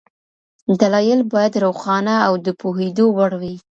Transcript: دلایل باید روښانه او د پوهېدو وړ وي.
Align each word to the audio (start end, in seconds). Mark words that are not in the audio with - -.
دلایل 0.81 1.19
باید 1.33 1.53
روښانه 1.63 2.15
او 2.27 2.33
د 2.45 2.47
پوهېدو 2.59 3.05
وړ 3.17 3.31
وي. 3.41 3.55